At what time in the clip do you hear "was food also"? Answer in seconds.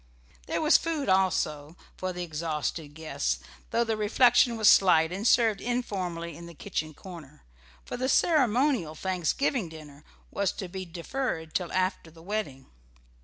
0.63-1.77